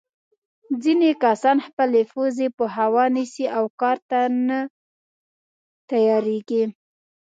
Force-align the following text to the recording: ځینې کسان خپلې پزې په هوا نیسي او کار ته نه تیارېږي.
ځینې 0.83 1.09
کسان 1.23 1.57
خپلې 1.67 2.01
پزې 2.13 2.47
په 2.57 2.65
هوا 2.75 3.03
نیسي 3.15 3.45
او 3.57 3.65
کار 3.79 3.97
ته 4.09 4.19
نه 4.47 4.59
تیارېږي. 5.89 6.63